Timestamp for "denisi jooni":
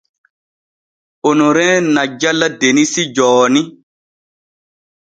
2.59-3.61